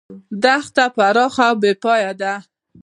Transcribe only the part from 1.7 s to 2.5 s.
پایه ده.